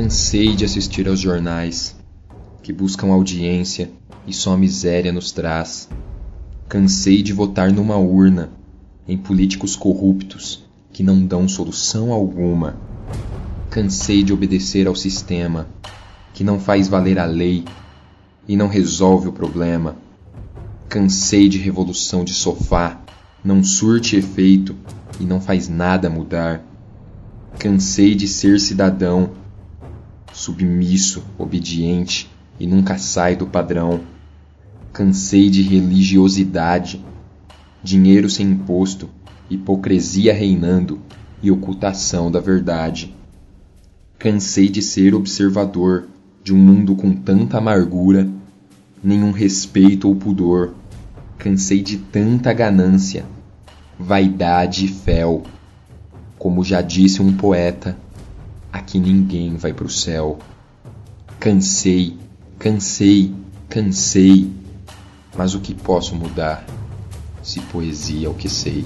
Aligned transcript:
Cansei 0.00 0.54
de 0.54 0.64
assistir 0.64 1.08
aos 1.08 1.18
jornais 1.18 1.96
que 2.62 2.72
buscam 2.72 3.08
audiência 3.08 3.90
e 4.28 4.32
só 4.32 4.56
miséria 4.56 5.10
nos 5.10 5.32
traz. 5.32 5.88
Cansei 6.68 7.20
de 7.20 7.32
votar 7.32 7.72
numa 7.72 7.96
urna 7.96 8.48
em 9.08 9.18
políticos 9.18 9.74
corruptos 9.74 10.64
que 10.92 11.02
não 11.02 11.26
dão 11.26 11.48
solução 11.48 12.12
alguma. 12.12 12.76
Cansei 13.70 14.22
de 14.22 14.32
obedecer 14.32 14.86
ao 14.86 14.94
sistema 14.94 15.66
que 16.32 16.44
não 16.44 16.60
faz 16.60 16.86
valer 16.86 17.18
a 17.18 17.24
lei 17.24 17.64
e 18.46 18.56
não 18.56 18.68
resolve 18.68 19.26
o 19.26 19.32
problema. 19.32 19.96
Cansei 20.88 21.48
de 21.48 21.58
revolução 21.58 22.22
de 22.22 22.34
sofá, 22.34 23.00
não 23.42 23.64
surte 23.64 24.14
efeito 24.14 24.76
e 25.18 25.24
não 25.24 25.40
faz 25.40 25.68
nada 25.68 26.08
mudar. 26.08 26.62
Cansei 27.58 28.14
de 28.14 28.28
ser 28.28 28.60
cidadão, 28.60 29.30
submisso, 30.38 31.24
obediente 31.36 32.30
e 32.60 32.66
nunca 32.66 32.96
sai 32.96 33.34
do 33.34 33.44
padrão. 33.44 34.00
Cansei 34.92 35.50
de 35.50 35.62
religiosidade, 35.62 37.04
dinheiro 37.82 38.30
sem 38.30 38.46
imposto, 38.46 39.10
hipocrisia 39.50 40.32
reinando 40.32 41.00
e 41.42 41.50
ocultação 41.50 42.30
da 42.30 42.38
verdade. 42.38 43.12
Cansei 44.16 44.68
de 44.68 44.80
ser 44.80 45.12
observador 45.12 46.08
de 46.42 46.54
um 46.54 46.58
mundo 46.58 46.94
com 46.94 47.12
tanta 47.12 47.58
amargura 47.58 48.28
nenhum 49.02 49.32
respeito 49.32 50.08
ou 50.08 50.14
pudor. 50.14 50.74
Cansei 51.36 51.82
de 51.82 51.98
tanta 51.98 52.52
ganância, 52.52 53.24
vaidade 53.98 54.84
e 54.84 54.88
fel. 54.88 55.42
Como 56.38 56.64
já 56.64 56.80
disse 56.80 57.20
um 57.20 57.32
poeta, 57.32 57.96
aqui 58.78 58.98
ninguém 58.98 59.56
vai 59.56 59.72
pro 59.72 59.88
céu. 59.88 60.38
Cansei, 61.38 62.16
cansei, 62.58 63.34
cansei. 63.68 64.50
Mas 65.36 65.54
o 65.54 65.60
que 65.60 65.74
posso 65.74 66.14
mudar, 66.16 66.64
se 67.42 67.60
poesia 67.60 68.26
é 68.26 68.30
o 68.30 68.34
que 68.34 68.48
sei? 68.48 68.84